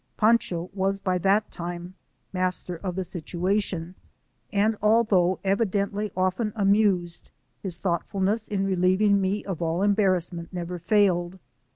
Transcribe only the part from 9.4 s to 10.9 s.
of all embarrassment never